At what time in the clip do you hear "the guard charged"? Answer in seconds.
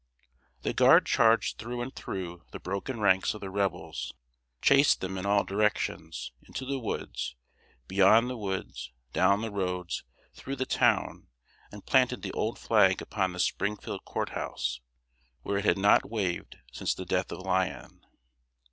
0.63-1.59